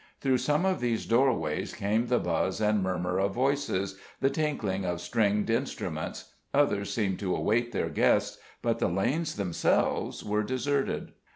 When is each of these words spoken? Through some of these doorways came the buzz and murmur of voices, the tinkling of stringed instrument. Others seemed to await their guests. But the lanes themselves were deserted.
Through 0.19 0.39
some 0.39 0.65
of 0.65 0.79
these 0.79 1.05
doorways 1.05 1.75
came 1.75 2.07
the 2.07 2.17
buzz 2.17 2.59
and 2.59 2.81
murmur 2.81 3.19
of 3.19 3.35
voices, 3.35 3.99
the 4.19 4.31
tinkling 4.31 4.83
of 4.83 4.99
stringed 4.99 5.51
instrument. 5.51 6.23
Others 6.55 6.91
seemed 6.91 7.19
to 7.19 7.35
await 7.35 7.71
their 7.71 7.89
guests. 7.91 8.39
But 8.63 8.79
the 8.79 8.89
lanes 8.89 9.35
themselves 9.35 10.23
were 10.23 10.41
deserted. 10.41 11.11